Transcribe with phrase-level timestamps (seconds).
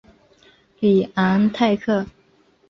[0.79, 2.07] 里昂泰克。